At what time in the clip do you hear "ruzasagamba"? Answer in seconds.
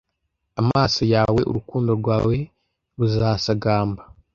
2.97-4.03